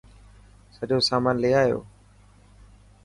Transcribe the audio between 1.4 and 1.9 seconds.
لي آيو.